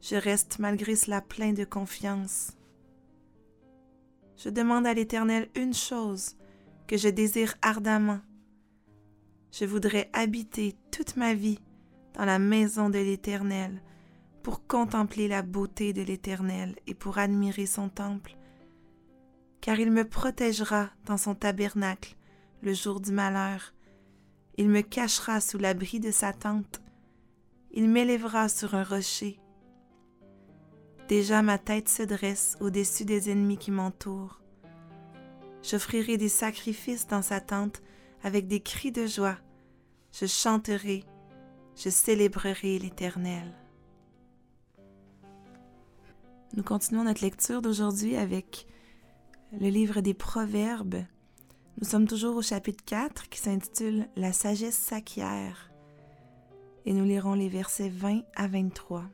je 0.00 0.16
reste 0.16 0.58
malgré 0.58 0.96
cela 0.96 1.20
plein 1.20 1.52
de 1.52 1.64
confiance. 1.64 2.52
Je 4.36 4.48
demande 4.48 4.86
à 4.86 4.94
l'Éternel 4.94 5.48
une 5.56 5.74
chose 5.74 6.36
que 6.86 6.96
je 6.96 7.08
désire 7.08 7.54
ardemment. 7.60 8.20
Je 9.50 9.64
voudrais 9.64 10.08
habiter 10.12 10.76
toute 10.90 11.16
ma 11.16 11.34
vie 11.34 11.58
dans 12.14 12.24
la 12.24 12.38
maison 12.38 12.90
de 12.90 12.98
l'Éternel 12.98 13.82
pour 14.42 14.66
contempler 14.66 15.28
la 15.28 15.42
beauté 15.42 15.92
de 15.92 16.02
l'Éternel 16.02 16.76
et 16.86 16.94
pour 16.94 17.18
admirer 17.18 17.66
son 17.66 17.88
temple, 17.88 18.36
car 19.60 19.78
il 19.80 19.90
me 19.90 20.08
protégera 20.08 20.90
dans 21.04 21.16
son 21.16 21.34
tabernacle 21.34 22.16
le 22.62 22.72
jour 22.72 23.00
du 23.00 23.12
malheur, 23.12 23.74
il 24.56 24.68
me 24.68 24.80
cachera 24.80 25.40
sous 25.40 25.58
l'abri 25.58 26.00
de 26.00 26.10
sa 26.10 26.32
tente, 26.32 26.80
il 27.72 27.88
m'élèvera 27.88 28.48
sur 28.48 28.74
un 28.74 28.84
rocher. 28.84 29.38
Déjà 31.08 31.40
ma 31.40 31.56
tête 31.56 31.88
se 31.88 32.02
dresse 32.02 32.58
au-dessus 32.60 33.06
des 33.06 33.30
ennemis 33.30 33.56
qui 33.56 33.70
m'entourent. 33.70 34.42
J'offrirai 35.62 36.18
des 36.18 36.28
sacrifices 36.28 37.06
dans 37.06 37.22
sa 37.22 37.40
tente 37.40 37.82
avec 38.22 38.46
des 38.46 38.60
cris 38.60 38.92
de 38.92 39.06
joie. 39.06 39.38
Je 40.12 40.26
chanterai, 40.26 41.04
je 41.76 41.88
célébrerai 41.88 42.78
l'Éternel. 42.78 43.54
Nous 46.54 46.62
continuons 46.62 47.04
notre 47.04 47.22
lecture 47.22 47.62
d'aujourd'hui 47.62 48.16
avec 48.16 48.66
le 49.58 49.68
livre 49.68 50.02
des 50.02 50.14
Proverbes. 50.14 51.04
Nous 51.80 51.88
sommes 51.88 52.06
toujours 52.06 52.36
au 52.36 52.42
chapitre 52.42 52.84
4 52.84 53.30
qui 53.30 53.40
s'intitule 53.40 54.08
La 54.14 54.34
sagesse 54.34 54.76
s'acquiert 54.76 55.70
et 56.84 56.92
nous 56.92 57.04
lirons 57.04 57.34
les 57.34 57.48
versets 57.48 57.88
20 57.88 58.22
à 58.34 58.46
23. 58.46 59.04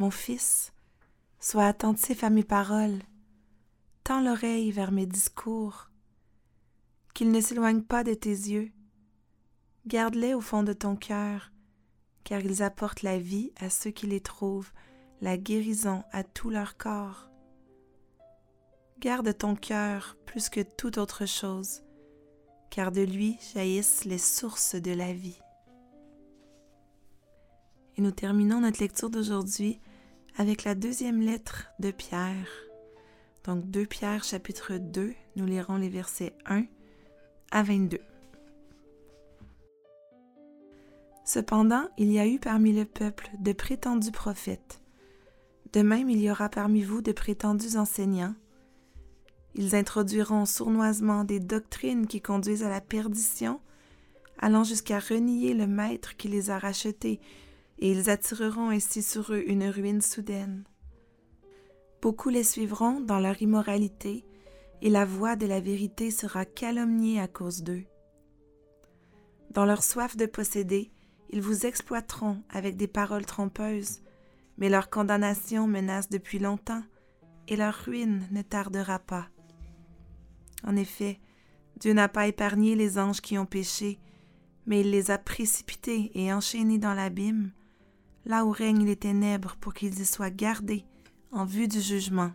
Mon 0.00 0.10
fils, 0.10 0.72
sois 1.38 1.66
attentif 1.66 2.24
à 2.24 2.30
mes 2.30 2.42
paroles, 2.42 2.98
tends 4.02 4.20
l'oreille 4.20 4.72
vers 4.72 4.90
mes 4.90 5.06
discours, 5.06 5.88
qu'ils 7.14 7.30
ne 7.30 7.40
s'éloignent 7.40 7.84
pas 7.84 8.02
de 8.02 8.12
tes 8.12 8.30
yeux, 8.30 8.72
garde-les 9.86 10.34
au 10.34 10.40
fond 10.40 10.64
de 10.64 10.72
ton 10.72 10.96
cœur, 10.96 11.52
car 12.24 12.40
ils 12.40 12.64
apportent 12.64 13.02
la 13.02 13.20
vie 13.20 13.52
à 13.60 13.70
ceux 13.70 13.92
qui 13.92 14.08
les 14.08 14.20
trouvent, 14.20 14.72
la 15.20 15.38
guérison 15.38 16.02
à 16.10 16.24
tout 16.24 16.50
leur 16.50 16.76
corps. 16.76 17.30
Garde 18.98 19.38
ton 19.38 19.54
cœur 19.54 20.16
plus 20.26 20.48
que 20.48 20.62
toute 20.62 20.98
autre 20.98 21.24
chose, 21.24 21.84
car 22.68 22.90
de 22.90 23.02
lui 23.02 23.38
jaillissent 23.54 24.04
les 24.06 24.18
sources 24.18 24.74
de 24.74 24.90
la 24.90 25.12
vie. 25.12 25.38
Et 27.96 28.02
nous 28.02 28.10
terminons 28.10 28.60
notre 28.60 28.80
lecture 28.80 29.10
d'aujourd'hui 29.10 29.78
avec 30.36 30.64
la 30.64 30.74
deuxième 30.74 31.20
lettre 31.20 31.68
de 31.78 31.90
Pierre. 31.92 32.48
Donc 33.44 33.70
2 33.70 33.86
Pierre 33.86 34.24
chapitre 34.24 34.78
2, 34.78 35.14
nous 35.36 35.46
lirons 35.46 35.76
les 35.76 35.88
versets 35.88 36.34
1 36.46 36.64
à 37.52 37.62
22. 37.62 38.00
Cependant, 41.24 41.84
il 41.96 42.12
y 42.12 42.18
a 42.18 42.26
eu 42.26 42.38
parmi 42.38 42.72
le 42.72 42.84
peuple 42.84 43.30
de 43.38 43.52
prétendus 43.52 44.10
prophètes. 44.10 44.80
De 45.72 45.82
même, 45.82 46.10
il 46.10 46.20
y 46.20 46.30
aura 46.30 46.48
parmi 46.48 46.82
vous 46.82 47.00
de 47.00 47.12
prétendus 47.12 47.76
enseignants. 47.76 48.34
Ils 49.54 49.74
introduiront 49.76 50.46
sournoisement 50.46 51.24
des 51.24 51.40
doctrines 51.40 52.06
qui 52.06 52.20
conduisent 52.20 52.64
à 52.64 52.68
la 52.68 52.80
perdition, 52.80 53.60
allant 54.38 54.64
jusqu'à 54.64 54.98
renier 54.98 55.54
le 55.54 55.66
Maître 55.66 56.16
qui 56.16 56.28
les 56.28 56.50
a 56.50 56.58
rachetés, 56.58 57.20
et 57.78 57.90
ils 57.90 58.10
attireront 58.10 58.70
ainsi 58.70 59.02
sur 59.02 59.32
eux 59.32 59.42
une 59.46 59.64
ruine 59.64 60.00
soudaine. 60.00 60.64
Beaucoup 62.00 62.28
les 62.28 62.44
suivront 62.44 63.00
dans 63.00 63.18
leur 63.18 63.40
immoralité, 63.40 64.24
et 64.82 64.90
la 64.90 65.04
voix 65.04 65.36
de 65.36 65.46
la 65.46 65.60
vérité 65.60 66.10
sera 66.10 66.44
calomniée 66.44 67.20
à 67.20 67.28
cause 67.28 67.62
d'eux. 67.62 67.84
Dans 69.50 69.64
leur 69.64 69.82
soif 69.82 70.16
de 70.16 70.26
posséder, 70.26 70.90
ils 71.30 71.40
vous 71.40 71.64
exploiteront 71.64 72.42
avec 72.50 72.76
des 72.76 72.88
paroles 72.88 73.24
trompeuses, 73.24 74.02
mais 74.58 74.68
leur 74.68 74.90
condamnation 74.90 75.66
menace 75.66 76.10
depuis 76.10 76.38
longtemps, 76.38 76.82
et 77.48 77.56
leur 77.56 77.74
ruine 77.74 78.26
ne 78.30 78.42
tardera 78.42 78.98
pas. 78.98 79.28
En 80.66 80.76
effet, 80.76 81.20
Dieu 81.80 81.92
n'a 81.92 82.08
pas 82.08 82.26
épargné 82.26 82.76
les 82.76 82.98
anges 82.98 83.20
qui 83.20 83.38
ont 83.38 83.46
péché, 83.46 83.98
mais 84.66 84.80
il 84.80 84.90
les 84.90 85.10
a 85.10 85.18
précipités 85.18 86.10
et 86.14 86.32
enchaînés 86.32 86.78
dans 86.78 86.94
l'abîme, 86.94 87.50
là 88.26 88.44
où 88.44 88.50
règnent 88.50 88.84
les 88.84 88.96
ténèbres 88.96 89.56
pour 89.60 89.74
qu'ils 89.74 90.00
y 90.00 90.04
soient 90.04 90.30
gardés 90.30 90.84
en 91.32 91.44
vue 91.44 91.68
du 91.68 91.80
jugement. 91.80 92.32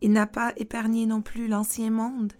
Il 0.00 0.12
n'a 0.12 0.26
pas 0.26 0.52
épargné 0.56 1.06
non 1.06 1.20
plus 1.20 1.46
l'ancien 1.46 1.90
monde, 1.90 2.32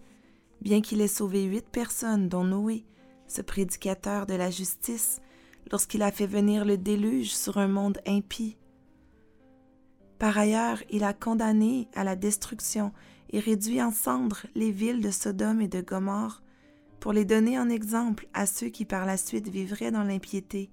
bien 0.61 0.81
qu'il 0.81 1.01
ait 1.01 1.07
sauvé 1.07 1.43
huit 1.43 1.67
personnes, 1.69 2.27
dont 2.27 2.43
Noé, 2.43 2.85
ce 3.27 3.41
prédicateur 3.41 4.25
de 4.25 4.33
la 4.33 4.49
justice, 4.49 5.21
lorsqu'il 5.71 6.01
a 6.01 6.11
fait 6.11 6.27
venir 6.27 6.65
le 6.65 6.77
déluge 6.77 7.33
sur 7.35 7.57
un 7.57 7.67
monde 7.67 7.99
impie. 8.07 8.57
Par 10.17 10.37
ailleurs, 10.37 10.81
il 10.89 11.03
a 11.03 11.13
condamné 11.13 11.87
à 11.95 12.03
la 12.03 12.15
destruction 12.15 12.93
et 13.31 13.39
réduit 13.39 13.81
en 13.81 13.91
cendres 13.91 14.45
les 14.55 14.71
villes 14.71 15.01
de 15.01 15.11
Sodome 15.11 15.61
et 15.61 15.67
de 15.67 15.81
Gomorre 15.81 16.41
pour 16.99 17.13
les 17.13 17.25
donner 17.25 17.57
en 17.57 17.69
exemple 17.69 18.27
à 18.33 18.45
ceux 18.45 18.67
qui 18.67 18.85
par 18.85 19.05
la 19.05 19.17
suite 19.17 19.49
vivraient 19.49 19.91
dans 19.91 20.03
l'impiété. 20.03 20.69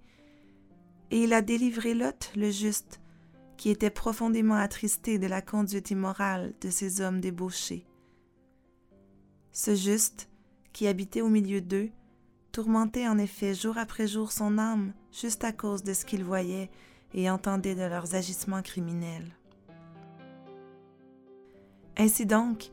Et 1.10 1.22
il 1.22 1.32
a 1.32 1.42
délivré 1.42 1.94
Lot, 1.94 2.32
le 2.36 2.50
juste, 2.50 3.00
qui 3.56 3.70
était 3.70 3.90
profondément 3.90 4.54
attristé 4.54 5.18
de 5.18 5.26
la 5.26 5.42
conduite 5.42 5.90
immorale 5.90 6.54
de 6.60 6.70
ces 6.70 7.00
hommes 7.00 7.20
débauchés. 7.20 7.86
Ce 9.52 9.74
juste, 9.74 10.28
qui 10.72 10.86
habitait 10.86 11.22
au 11.22 11.28
milieu 11.28 11.60
d'eux, 11.60 11.90
tourmentait 12.52 13.08
en 13.08 13.18
effet 13.18 13.54
jour 13.54 13.78
après 13.78 14.06
jour 14.06 14.32
son 14.32 14.58
âme 14.58 14.92
juste 15.12 15.44
à 15.44 15.52
cause 15.52 15.82
de 15.82 15.92
ce 15.92 16.04
qu'il 16.04 16.24
voyait 16.24 16.70
et 17.14 17.30
entendait 17.30 17.74
de 17.74 17.82
leurs 17.82 18.14
agissements 18.14 18.62
criminels. 18.62 19.36
Ainsi 21.96 22.26
donc, 22.26 22.70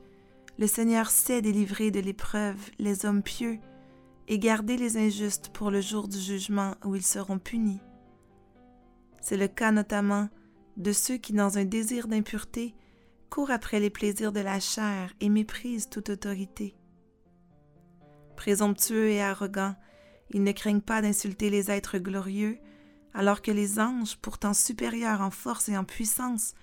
le 0.60 0.68
Seigneur 0.68 1.10
sait 1.10 1.42
délivrer 1.42 1.92
de 1.92 2.00
l'épreuve 2.00 2.60
les 2.80 3.06
hommes 3.06 3.24
pieux 3.24 3.60
et 4.28 4.40
garder 4.40 4.78
les 4.78 4.98
injustes 4.98 5.50
pour 5.50 5.72
le 5.72 5.82
jour 5.82 6.08
du 6.08 6.20
jugement 6.20 6.76
où 6.86 6.96
ils 6.96 7.06
seront 7.06 7.40
punis. 7.40 7.80
C'est 9.26 9.38
le 9.38 9.48
cas 9.48 9.72
notamment 9.72 10.30
de 10.78 10.92
ceux 10.92 11.18
qui, 11.18 11.34
dans 11.34 11.58
un 11.58 11.66
désir 11.66 12.08
d'impureté, 12.08 12.76
courent 13.32 13.50
après 13.50 13.80
les 13.80 13.90
plaisirs 13.90 14.32
de 14.32 14.40
la 14.40 14.60
chair 14.60 15.16
et 15.20 15.30
méprisent 15.30 15.90
toute 15.90 16.12
autorité. 16.12 16.76
Présomptueux 18.36 19.10
et 19.10 19.24
arrogants, 19.24 19.76
ils 20.30 20.44
ne 20.44 20.52
craignent 20.52 20.80
pas 20.80 21.02
d'insulter 21.02 21.50
les 21.50 21.72
êtres 21.72 21.98
glorieux 21.98 22.60
alors 23.16 23.42
que 23.42 23.50
les 23.50 23.80
anges, 23.80 24.16
pourtant 24.18 24.54
supérieurs 24.54 25.22
en 25.22 25.32
force 25.32 25.70
et 25.70 25.78
en 25.78 25.86
puissance, 25.86 26.54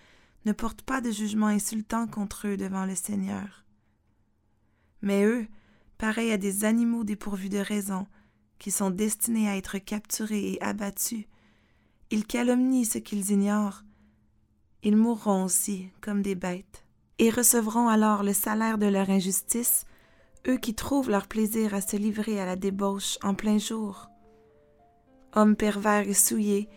ne 0.44 0.52
portent 0.52 0.82
pas 0.82 1.00
de 1.00 1.10
jugement 1.10 1.48
insultant 1.48 2.06
contre 2.06 2.46
eux 2.46 2.56
devant 2.56 2.86
le 2.86 2.94
Seigneur. 2.94 3.64
Mais 5.00 5.24
eux, 5.24 5.48
pareils 5.98 6.30
à 6.30 6.36
des 6.36 6.64
animaux 6.64 7.02
dépourvus 7.02 7.48
de 7.48 7.58
raison, 7.58 8.06
qui 8.60 8.70
sont 8.70 8.90
destinés 8.90 9.48
à 9.48 9.56
être 9.56 9.78
capturés 9.78 10.52
et 10.52 10.62
abattus, 10.62 11.26
ils 12.12 12.26
calomnient 12.26 12.84
ce 12.84 12.98
qu'ils 12.98 13.30
ignorent. 13.30 13.84
Ils 14.82 14.96
mourront 14.96 15.44
aussi 15.44 15.88
comme 16.02 16.20
des 16.20 16.34
bêtes, 16.34 16.84
et 17.18 17.30
recevront 17.30 17.88
alors 17.88 18.22
le 18.22 18.34
salaire 18.34 18.76
de 18.76 18.86
leur 18.86 19.08
injustice, 19.08 19.86
eux 20.46 20.58
qui 20.58 20.74
trouvent 20.74 21.08
leur 21.08 21.26
plaisir 21.26 21.72
à 21.72 21.80
se 21.80 21.96
livrer 21.96 22.38
à 22.38 22.44
la 22.44 22.56
débauche 22.56 23.16
en 23.22 23.34
plein 23.34 23.56
jour. 23.56 24.10
Hommes 25.34 25.56
pervers 25.56 26.06
et 26.06 26.14
souillés, 26.14 26.68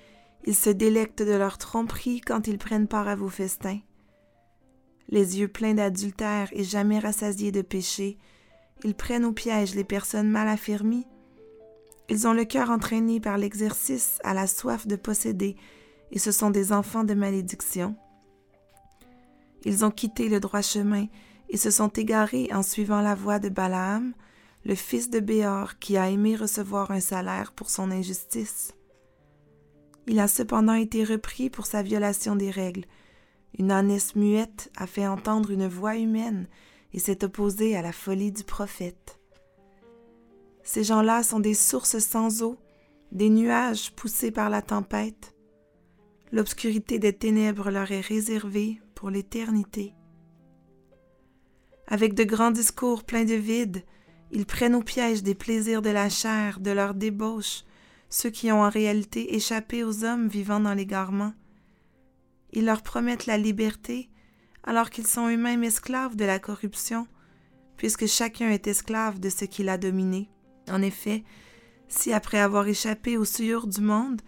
ils 0.46 0.56
se 0.56 0.70
délectent 0.70 1.24
de 1.24 1.34
leur 1.36 1.58
tromperie 1.58 2.22
quand 2.22 2.48
ils 2.48 2.58
prennent 2.58 2.88
part 2.88 3.10
à 3.10 3.16
vos 3.16 3.30
festins. 3.30 3.80
Les 5.10 5.40
yeux 5.40 5.50
pleins 5.50 5.74
d'adultère 5.74 6.48
et 6.54 6.64
jamais 6.64 7.00
rassasiés 7.00 7.52
de 7.52 7.62
péché, 7.62 8.18
ils 8.86 8.96
prennent 8.96 9.26
au 9.26 9.34
piège 9.34 9.76
les 9.76 9.84
personnes 9.84 10.30
mal 10.30 10.48
affermies. 10.48 11.08
Ils 12.10 12.28
ont 12.28 12.34
le 12.34 12.46
cœur 12.46 12.70
entraîné 12.70 13.20
par 13.20 13.38
l'exercice 13.38 14.20
à 14.24 14.34
la 14.34 14.48
soif 14.48 14.86
de 14.88 14.96
posséder, 14.96 15.56
et 16.12 16.20
ce 16.20 16.32
sont 16.32 16.52
des 16.52 16.72
enfants 16.72 17.04
de 17.04 17.14
malédiction. 17.14 17.96
Ils 19.64 19.84
ont 19.84 19.92
quitté 19.92 20.30
le 20.30 20.40
droit 20.40 20.62
chemin 20.62 21.08
et 21.50 21.58
se 21.58 21.72
sont 21.72 21.90
égarés 21.90 22.50
en 22.54 22.62
suivant 22.62 23.02
la 23.02 23.16
voie 23.16 23.40
de 23.40 23.50
Balaam, 23.50 24.14
le 24.64 24.76
fils 24.76 25.10
de 25.10 25.20
Béor 25.20 25.80
qui 25.80 25.98
a 25.98 26.10
aimé 26.10 26.36
recevoir 26.36 26.92
un 26.92 27.00
salaire 27.00 27.52
pour 27.52 27.70
son 27.70 27.92
injustice. 27.92 28.74
Il 30.08 30.20
a 30.20 30.28
cependant 30.28 30.74
été 30.74 31.04
repris 31.04 31.50
pour 31.50 31.66
sa 31.66 31.82
violation 31.82 32.36
des 32.36 32.52
règles. 32.52 32.86
Une 33.58 33.72
ânesse 33.72 34.16
muette 34.16 34.72
a 34.76 34.86
fait 34.86 35.08
entendre 35.08 35.50
une 35.50 35.68
voix 35.68 35.98
humaine 35.98 36.48
et 36.94 37.00
s'est 37.00 37.24
opposée 37.24 37.76
à 37.76 37.82
la 37.82 37.92
folie 37.92 38.32
du 38.32 38.44
prophète. 38.44 39.15
Ces 40.66 40.84
gens-là 40.84 41.22
sont 41.22 41.40
des 41.40 41.54
sources 41.54 42.00
sans 42.00 42.42
eau, 42.42 42.58
des 43.12 43.30
nuages 43.30 43.92
poussés 43.92 44.32
par 44.32 44.50
la 44.50 44.64
tempête. 44.64 45.36
L'obscurité 46.32 46.98
des 46.98 47.14
ténèbres 47.14 47.70
leur 47.70 47.92
est 47.92 48.02
réservée 48.02 48.82
pour 48.96 49.12
l'éternité. 49.12 49.94
Avec 51.88 52.16
de 52.16 52.24
grands 52.24 52.52
discours 52.52 53.04
pleins 53.04 53.26
de 53.26 53.36
vide, 53.36 53.84
ils 54.32 54.48
prennent 54.48 54.74
au 54.74 54.82
piège 54.82 55.22
des 55.22 55.36
plaisirs 55.36 55.84
de 55.84 55.92
la 55.92 56.10
chair, 56.10 56.60
de 56.60 56.72
leur 56.72 56.96
débauche, 56.96 57.64
ceux 58.10 58.32
qui 58.32 58.52
ont 58.52 58.64
en 58.64 58.70
réalité 58.70 59.36
échappé 59.36 59.84
aux 59.84 60.04
hommes 60.04 60.28
vivant 60.28 60.60
dans 60.60 60.74
l'égarement. 60.74 61.34
Ils 62.54 62.66
leur 62.66 62.82
promettent 62.82 63.28
la 63.28 63.38
liberté, 63.38 64.10
alors 64.64 64.90
qu'ils 64.90 65.06
sont 65.06 65.30
eux-mêmes 65.30 65.64
esclaves 65.64 66.16
de 66.16 66.26
la 66.26 66.40
corruption, 66.40 67.08
puisque 67.78 68.08
chacun 68.08 68.50
est 68.50 68.66
esclave 68.66 69.20
de 69.20 69.30
ce 69.30 69.46
qu'il 69.46 69.70
a 69.70 69.78
dominé. 69.78 70.32
En 70.70 70.82
effet, 70.82 71.24
si 71.88 72.14
après 72.14 72.40
avoir 72.40 72.68
échappé 72.68 73.18
aux 73.18 73.26
souillures 73.26 73.68
du 73.68 73.82
monde, 73.82 74.22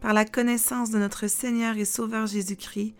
par 0.00 0.12
la 0.12 0.24
connaissance 0.24 0.90
de 0.90 0.98
notre 0.98 1.28
Seigneur 1.28 1.76
et 1.76 1.84
Sauveur 1.84 2.26
Jésus-Christ, 2.26 2.94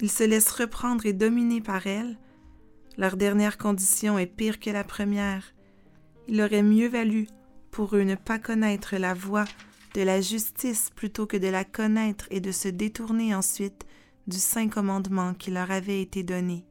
ils 0.00 0.10
se 0.10 0.24
laissent 0.24 0.50
reprendre 0.50 1.06
et 1.06 1.12
dominer 1.12 1.60
par 1.60 1.86
elle, 1.86 2.18
leur 2.96 3.16
dernière 3.16 3.58
condition 3.58 4.18
est 4.18 4.26
pire 4.26 4.60
que 4.60 4.70
la 4.70 4.84
première, 4.84 5.54
il 6.28 6.40
aurait 6.40 6.62
mieux 6.62 6.88
valu 6.88 7.26
pour 7.70 7.96
eux 7.96 8.02
ne 8.02 8.14
pas 8.14 8.38
connaître 8.38 8.96
la 8.96 9.14
voie 9.14 9.46
de 9.94 10.02
la 10.02 10.20
justice 10.20 10.90
plutôt 10.94 11.26
que 11.26 11.36
de 11.36 11.48
la 11.48 11.64
connaître 11.64 12.26
et 12.30 12.40
de 12.40 12.52
se 12.52 12.68
détourner 12.68 13.34
ensuite 13.34 13.84
du 14.26 14.38
saint 14.38 14.68
commandement 14.68 15.34
qui 15.34 15.50
leur 15.50 15.70
avait 15.70 16.00
été 16.00 16.22
donné. 16.22 16.66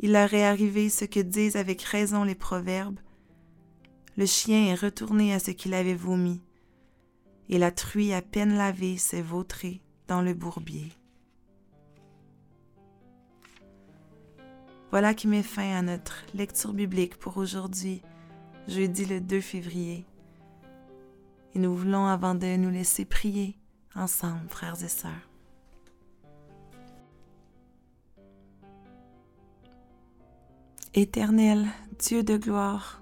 Il 0.00 0.12
leur 0.12 0.32
est 0.34 0.44
arrivé 0.44 0.88
ce 0.88 1.04
que 1.04 1.20
disent 1.20 1.56
avec 1.56 1.82
raison 1.82 2.24
les 2.24 2.34
proverbes. 2.34 3.00
Le 4.18 4.26
chien 4.26 4.66
est 4.66 4.74
retourné 4.74 5.32
à 5.32 5.38
ce 5.38 5.52
qu'il 5.52 5.74
avait 5.74 5.94
vomi, 5.94 6.40
et 7.48 7.56
la 7.56 7.70
truie 7.70 8.12
à 8.12 8.20
peine 8.20 8.56
lavée 8.56 8.96
s'est 8.96 9.22
vautrée 9.22 9.80
dans 10.08 10.22
le 10.22 10.34
bourbier. 10.34 10.88
Voilà 14.90 15.14
qui 15.14 15.28
met 15.28 15.44
fin 15.44 15.70
à 15.76 15.82
notre 15.82 16.24
lecture 16.34 16.72
biblique 16.72 17.16
pour 17.16 17.36
aujourd'hui 17.36 18.02
jeudi 18.66 19.04
le 19.04 19.20
2 19.20 19.40
février. 19.40 20.04
Et 21.54 21.60
nous 21.60 21.76
voulons, 21.76 22.06
avant 22.06 22.34
de 22.34 22.56
nous 22.56 22.70
laisser 22.70 23.04
prier 23.04 23.56
ensemble, 23.94 24.48
frères 24.48 24.82
et 24.82 24.88
sœurs. 24.88 25.30
Éternel, 30.94 31.68
Dieu 32.00 32.24
de 32.24 32.36
gloire, 32.36 33.00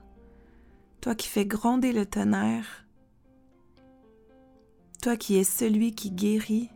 toi 1.06 1.14
qui 1.14 1.28
fais 1.28 1.46
gronder 1.46 1.92
le 1.92 2.04
tonnerre, 2.04 2.84
toi 5.00 5.16
qui 5.16 5.36
es 5.36 5.44
celui 5.44 5.94
qui 5.94 6.10
guérit, 6.10 6.68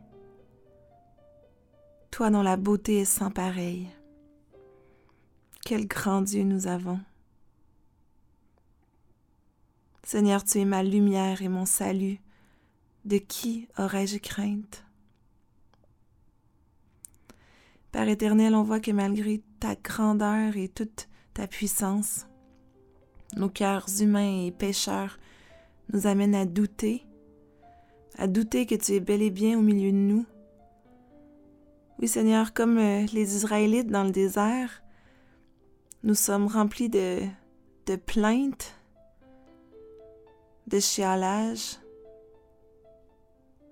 toi 2.12 2.31
dont 2.31 2.45
la 2.45 2.57
beauté 2.57 3.01
est 3.01 3.05
sans 3.05 3.33
pareil. 3.33 3.88
Quel 5.64 5.88
grand 5.88 6.23
Dieu 6.23 6.45
nous 6.45 6.69
avons. 6.69 7.01
Seigneur, 10.05 10.45
tu 10.45 10.61
es 10.61 10.64
ma 10.64 10.85
lumière 10.85 11.43
et 11.43 11.49
mon 11.49 11.66
salut. 11.66 12.21
De 13.05 13.19
qui 13.19 13.66
aurais-je 13.79 14.19
crainte? 14.19 14.85
Père 17.90 18.09
éternel, 18.09 18.55
on 18.55 18.62
voit 18.62 18.79
que 18.79 18.93
malgré 18.93 19.43
ta 19.59 19.75
grandeur 19.75 20.57
et 20.57 20.69
toute 20.69 21.09
ta 21.35 21.49
puissance, 21.49 22.29
nos 23.37 23.49
cœurs 23.49 23.87
humains 24.01 24.47
et 24.47 24.51
pécheurs 24.51 25.19
nous 25.93 26.07
amènent 26.07 26.35
à 26.35 26.47
douter, 26.47 27.05
à 28.19 28.27
douter 28.27 28.66
que 28.66 28.75
tu 28.75 28.93
es 28.93 29.01
bel 29.01 29.23
et 29.23 29.31
bien 29.31 29.59
au 29.59 29.62
milieu 29.62 29.93
de 29.93 29.97
nous. 29.97 30.27
Oui 31.99 32.09
Seigneur, 32.09 32.55
comme 32.55 32.79
euh, 32.79 33.07
les 33.12 33.37
Israélites 33.37 33.88
dans 33.88 34.05
le 34.05 34.11
désert, 34.11 34.83
nous 36.03 36.14
sommes 36.14 36.47
remplis 36.47 36.88
de, 36.88 37.21
de 37.87 37.97
plaintes, 37.97 38.75
de 40.66 40.81
chialage. 40.81 41.79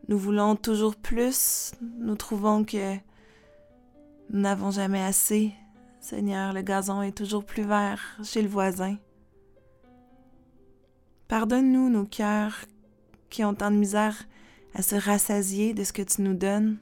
Nous 0.09 0.18
voulons 0.18 0.57
toujours 0.57 0.97
plus, 0.97 1.73
nous 1.81 2.16
trouvons 2.16 2.64
que 2.64 2.94
nous 4.31 4.40
n'avons 4.40 4.71
jamais 4.71 5.03
assez. 5.03 5.53
Seigneur, 6.01 6.53
le 6.53 6.62
gazon 6.62 7.03
est 7.03 7.16
toujours 7.16 7.44
plus 7.44 7.62
vert 7.62 8.18
chez 8.23 8.42
le 8.42 8.49
voisin. 8.49 8.97
Pardonne-nous 11.29 11.91
nos 11.91 12.07
cœurs 12.07 12.64
qui 13.29 13.45
ont 13.45 13.55
tant 13.55 13.71
de 13.71 13.77
misère 13.77 14.17
à 14.75 14.81
se 14.81 14.95
rassasier 14.95 15.75
de 15.75 15.85
ce 15.85 15.93
que 15.93 16.01
tu 16.01 16.23
nous 16.23 16.35
donnes. 16.35 16.79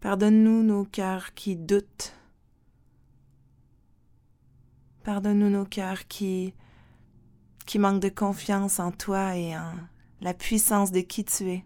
Pardonne-nous 0.00 0.62
nos 0.62 0.84
cœurs 0.84 1.34
qui 1.34 1.56
doutent. 1.56 2.14
Pardonne-nous 5.02 5.50
nos 5.50 5.64
cœurs 5.64 6.06
qui 6.06 6.54
qui 7.66 7.78
manque 7.78 8.00
de 8.00 8.08
confiance 8.08 8.80
en 8.80 8.90
toi 8.90 9.36
et 9.36 9.56
en 9.56 9.72
la 10.20 10.34
puissance 10.34 10.90
de 10.90 11.00
qui 11.00 11.24
tu 11.24 11.50
es. 11.50 11.64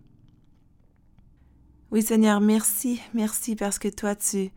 Oui 1.91 2.03
Seigneur, 2.03 2.41
merci, 2.41 3.01
merci 3.15 3.57
parce 3.57 3.79
que 3.79 3.89
toi 3.89 4.15
tu, 4.15 4.51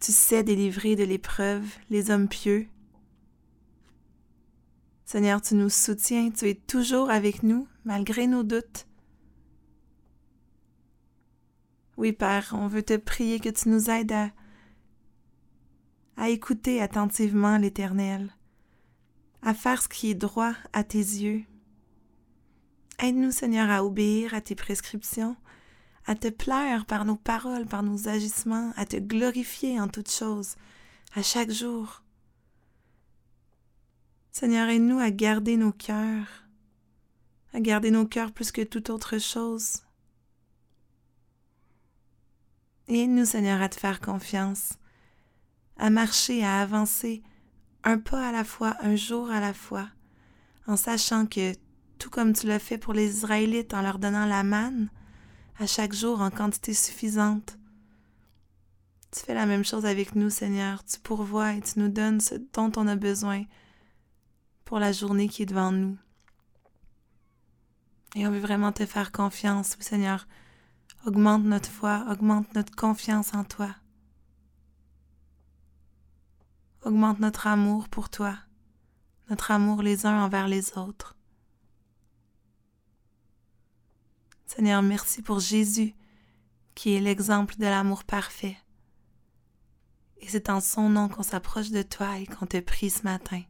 tu 0.00 0.12
sais 0.12 0.42
délivrer 0.42 0.96
de 0.96 1.04
l'épreuve 1.04 1.64
les 1.90 2.10
hommes 2.10 2.28
pieux. 2.28 2.68
Seigneur, 5.06 5.40
tu 5.40 5.54
nous 5.54 5.70
soutiens, 5.70 6.30
tu 6.32 6.48
es 6.48 6.56
toujours 6.56 7.10
avec 7.10 7.44
nous 7.44 7.68
malgré 7.84 8.26
nos 8.26 8.42
doutes. 8.42 8.88
Oui 11.96 12.12
Père, 12.12 12.50
on 12.58 12.66
veut 12.66 12.82
te 12.82 12.96
prier 12.96 13.38
que 13.38 13.48
tu 13.48 13.68
nous 13.68 13.88
aides 13.88 14.12
à, 16.16 16.28
écouter 16.28 16.82
attentivement 16.82 17.56
l'Éternel, 17.56 18.34
à 19.42 19.54
faire 19.54 19.80
ce 19.80 19.88
qui 19.88 20.10
est 20.10 20.16
droit 20.16 20.54
à 20.72 20.82
tes 20.82 20.98
yeux. 20.98 21.44
Aide-nous, 22.98 23.30
Seigneur, 23.30 23.70
à 23.70 23.84
obéir 23.84 24.34
à 24.34 24.40
tes 24.40 24.56
prescriptions, 24.56 25.36
à 26.04 26.16
te 26.16 26.28
plaire 26.28 26.84
par 26.84 27.04
nos 27.04 27.16
paroles, 27.16 27.66
par 27.66 27.84
nos 27.84 28.08
agissements, 28.08 28.72
à 28.76 28.84
te 28.86 28.96
glorifier 28.96 29.78
en 29.80 29.86
toutes 29.86 30.10
choses, 30.10 30.56
à 31.14 31.22
chaque 31.22 31.52
jour. 31.52 32.02
Seigneur, 34.38 34.68
aide-nous 34.68 34.98
à 34.98 35.10
garder 35.10 35.56
nos 35.56 35.72
cœurs, 35.72 36.44
à 37.54 37.60
garder 37.60 37.90
nos 37.90 38.04
cœurs 38.04 38.32
plus 38.32 38.52
que 38.52 38.60
toute 38.60 38.90
autre 38.90 39.16
chose. 39.16 39.78
aide-nous, 42.86 43.24
Seigneur, 43.24 43.62
à 43.62 43.70
te 43.70 43.80
faire 43.80 43.98
confiance, 43.98 44.74
à 45.78 45.88
marcher, 45.88 46.44
à 46.44 46.60
avancer, 46.60 47.22
un 47.82 47.96
pas 47.96 48.28
à 48.28 48.30
la 48.30 48.44
fois, 48.44 48.76
un 48.82 48.94
jour 48.94 49.30
à 49.30 49.40
la 49.40 49.54
fois, 49.54 49.88
en 50.66 50.76
sachant 50.76 51.24
que 51.24 51.54
tout 51.98 52.10
comme 52.10 52.34
tu 52.34 52.46
l'as 52.46 52.58
fait 52.58 52.76
pour 52.76 52.92
les 52.92 53.08
Israélites 53.08 53.72
en 53.72 53.80
leur 53.80 53.98
donnant 53.98 54.26
la 54.26 54.42
manne 54.42 54.90
à 55.58 55.66
chaque 55.66 55.94
jour 55.94 56.20
en 56.20 56.30
quantité 56.30 56.74
suffisante. 56.74 57.56
Tu 59.12 59.20
fais 59.20 59.32
la 59.32 59.46
même 59.46 59.64
chose 59.64 59.86
avec 59.86 60.14
nous, 60.14 60.28
Seigneur. 60.28 60.84
Tu 60.84 61.00
pourvois 61.00 61.54
et 61.54 61.62
tu 61.62 61.78
nous 61.78 61.88
donnes 61.88 62.20
ce 62.20 62.34
dont 62.52 62.70
on 62.76 62.86
a 62.86 62.96
besoin 62.96 63.42
pour 64.66 64.80
la 64.80 64.92
journée 64.92 65.28
qui 65.28 65.44
est 65.44 65.46
devant 65.46 65.72
nous. 65.72 65.96
Et 68.14 68.26
on 68.26 68.30
veut 68.30 68.40
vraiment 68.40 68.72
te 68.72 68.84
faire 68.84 69.12
confiance, 69.12 69.76
Seigneur. 69.80 70.26
Augmente 71.06 71.44
notre 71.44 71.70
foi, 71.70 72.04
augmente 72.10 72.52
notre 72.54 72.74
confiance 72.74 73.32
en 73.32 73.44
toi. 73.44 73.74
Augmente 76.82 77.20
notre 77.20 77.46
amour 77.46 77.88
pour 77.88 78.10
toi, 78.10 78.36
notre 79.30 79.50
amour 79.50 79.82
les 79.82 80.04
uns 80.04 80.24
envers 80.24 80.48
les 80.48 80.76
autres. 80.76 81.16
Seigneur, 84.46 84.82
merci 84.82 85.22
pour 85.22 85.38
Jésus, 85.38 85.94
qui 86.74 86.94
est 86.94 87.00
l'exemple 87.00 87.56
de 87.56 87.66
l'amour 87.66 88.04
parfait. 88.04 88.56
Et 90.18 90.28
c'est 90.28 90.50
en 90.50 90.60
son 90.60 90.88
nom 90.88 91.08
qu'on 91.08 91.22
s'approche 91.22 91.70
de 91.70 91.82
toi 91.82 92.18
et 92.18 92.26
qu'on 92.26 92.46
te 92.46 92.58
prie 92.58 92.90
ce 92.90 93.02
matin. 93.02 93.42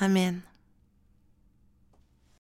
Amen. 0.00 0.42